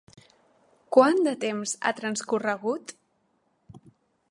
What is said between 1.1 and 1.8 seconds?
de temps